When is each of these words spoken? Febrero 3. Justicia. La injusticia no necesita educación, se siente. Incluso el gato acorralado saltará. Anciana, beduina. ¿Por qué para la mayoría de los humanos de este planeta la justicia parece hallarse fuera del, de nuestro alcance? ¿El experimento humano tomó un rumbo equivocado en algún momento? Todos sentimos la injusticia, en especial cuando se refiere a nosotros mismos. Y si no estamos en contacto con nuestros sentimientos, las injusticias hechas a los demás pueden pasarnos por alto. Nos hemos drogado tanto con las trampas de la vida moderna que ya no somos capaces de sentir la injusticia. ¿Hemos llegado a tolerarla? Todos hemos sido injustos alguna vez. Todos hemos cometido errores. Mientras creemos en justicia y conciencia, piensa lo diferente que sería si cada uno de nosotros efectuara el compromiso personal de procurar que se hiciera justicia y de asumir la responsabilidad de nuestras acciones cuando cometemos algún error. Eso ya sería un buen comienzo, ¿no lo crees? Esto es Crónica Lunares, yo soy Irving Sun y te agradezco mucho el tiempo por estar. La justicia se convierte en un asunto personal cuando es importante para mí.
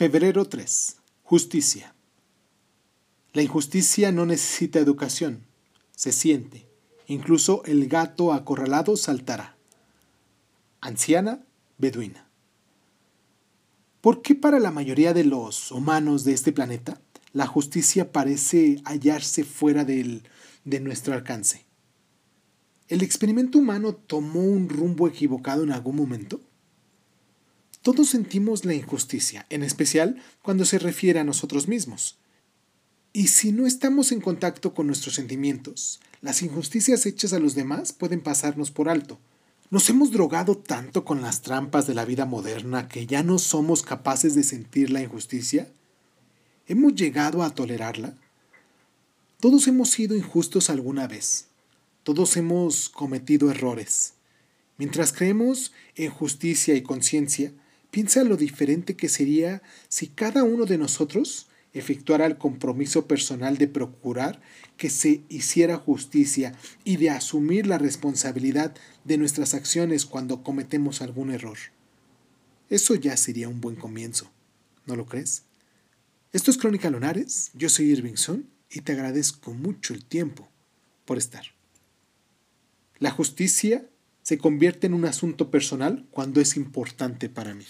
Febrero 0.00 0.46
3. 0.46 0.96
Justicia. 1.24 1.94
La 3.34 3.42
injusticia 3.42 4.10
no 4.12 4.24
necesita 4.24 4.78
educación, 4.78 5.44
se 5.94 6.10
siente. 6.10 6.66
Incluso 7.06 7.62
el 7.66 7.86
gato 7.86 8.32
acorralado 8.32 8.96
saltará. 8.96 9.58
Anciana, 10.80 11.44
beduina. 11.76 12.30
¿Por 14.00 14.22
qué 14.22 14.34
para 14.34 14.58
la 14.58 14.70
mayoría 14.70 15.12
de 15.12 15.24
los 15.24 15.70
humanos 15.70 16.24
de 16.24 16.32
este 16.32 16.52
planeta 16.52 16.98
la 17.34 17.46
justicia 17.46 18.10
parece 18.10 18.80
hallarse 18.86 19.44
fuera 19.44 19.84
del, 19.84 20.22
de 20.64 20.80
nuestro 20.80 21.12
alcance? 21.12 21.66
¿El 22.88 23.02
experimento 23.02 23.58
humano 23.58 23.94
tomó 23.94 24.40
un 24.40 24.70
rumbo 24.70 25.08
equivocado 25.08 25.62
en 25.62 25.72
algún 25.72 25.96
momento? 25.96 26.40
Todos 27.82 28.10
sentimos 28.10 28.64
la 28.66 28.74
injusticia, 28.74 29.46
en 29.48 29.62
especial 29.62 30.22
cuando 30.42 30.64
se 30.66 30.78
refiere 30.78 31.18
a 31.18 31.24
nosotros 31.24 31.66
mismos. 31.66 32.18
Y 33.12 33.28
si 33.28 33.52
no 33.52 33.66
estamos 33.66 34.12
en 34.12 34.20
contacto 34.20 34.74
con 34.74 34.86
nuestros 34.86 35.14
sentimientos, 35.14 36.00
las 36.20 36.42
injusticias 36.42 37.06
hechas 37.06 37.32
a 37.32 37.38
los 37.38 37.54
demás 37.54 37.92
pueden 37.92 38.20
pasarnos 38.20 38.70
por 38.70 38.88
alto. 38.88 39.18
Nos 39.70 39.88
hemos 39.88 40.10
drogado 40.10 40.58
tanto 40.58 41.04
con 41.04 41.22
las 41.22 41.40
trampas 41.40 41.86
de 41.86 41.94
la 41.94 42.04
vida 42.04 42.26
moderna 42.26 42.86
que 42.86 43.06
ya 43.06 43.22
no 43.22 43.38
somos 43.38 43.82
capaces 43.82 44.34
de 44.34 44.42
sentir 44.42 44.90
la 44.90 45.00
injusticia. 45.00 45.72
¿Hemos 46.66 46.94
llegado 46.94 47.42
a 47.42 47.54
tolerarla? 47.54 48.14
Todos 49.40 49.66
hemos 49.68 49.88
sido 49.88 50.16
injustos 50.16 50.68
alguna 50.68 51.08
vez. 51.08 51.46
Todos 52.02 52.36
hemos 52.36 52.90
cometido 52.90 53.50
errores. 53.50 54.14
Mientras 54.76 55.12
creemos 55.12 55.72
en 55.94 56.10
justicia 56.10 56.74
y 56.74 56.82
conciencia, 56.82 57.52
piensa 57.90 58.24
lo 58.24 58.36
diferente 58.36 58.96
que 58.96 59.08
sería 59.08 59.62
si 59.88 60.08
cada 60.08 60.44
uno 60.44 60.66
de 60.66 60.78
nosotros 60.78 61.48
efectuara 61.72 62.26
el 62.26 62.36
compromiso 62.36 63.06
personal 63.06 63.56
de 63.58 63.68
procurar 63.68 64.40
que 64.76 64.90
se 64.90 65.22
hiciera 65.28 65.76
justicia 65.76 66.54
y 66.84 66.96
de 66.96 67.10
asumir 67.10 67.66
la 67.66 67.78
responsabilidad 67.78 68.74
de 69.04 69.18
nuestras 69.18 69.54
acciones 69.54 70.06
cuando 70.06 70.42
cometemos 70.42 71.00
algún 71.00 71.30
error. 71.30 71.58
Eso 72.68 72.94
ya 72.94 73.16
sería 73.16 73.48
un 73.48 73.60
buen 73.60 73.76
comienzo, 73.76 74.30
¿no 74.86 74.96
lo 74.96 75.06
crees? 75.06 75.44
Esto 76.32 76.50
es 76.50 76.58
Crónica 76.58 76.90
Lunares, 76.90 77.50
yo 77.54 77.68
soy 77.68 77.90
Irving 77.90 78.16
Sun 78.16 78.48
y 78.70 78.80
te 78.80 78.92
agradezco 78.92 79.52
mucho 79.52 79.94
el 79.94 80.04
tiempo 80.04 80.48
por 81.04 81.18
estar. 81.18 81.44
La 82.98 83.10
justicia 83.10 83.88
se 84.22 84.38
convierte 84.38 84.86
en 84.86 84.94
un 84.94 85.06
asunto 85.06 85.50
personal 85.50 86.06
cuando 86.10 86.40
es 86.40 86.56
importante 86.56 87.28
para 87.28 87.54
mí. 87.54 87.66